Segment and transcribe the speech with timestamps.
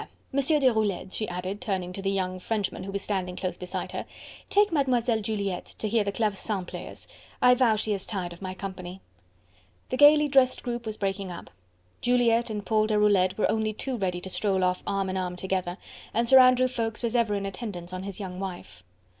[0.31, 4.07] Monsieur Deroulede," she added, turning to the young Frenchman who was standing close beside her,
[4.49, 5.21] "take Mlle.
[5.21, 7.07] Juliette to hear the clavecin players.
[7.39, 8.99] I vow she is tired of my company."
[9.89, 11.51] The gaily dressed group was breaking up.
[12.01, 15.77] Juliette and Paul Deroulede were only too ready to stroll off arm in arm together,
[16.15, 18.81] and Sir Andrew Ffoulkes was ever in attendance on his young wife.